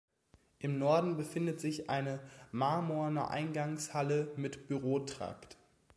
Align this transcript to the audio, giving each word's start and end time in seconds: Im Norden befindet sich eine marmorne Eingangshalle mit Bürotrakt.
Im 0.57 0.79
Norden 0.79 1.15
befindet 1.15 1.59
sich 1.61 1.91
eine 1.91 2.21
marmorne 2.51 3.27
Eingangshalle 3.29 4.31
mit 4.35 4.67
Bürotrakt. 4.67 5.57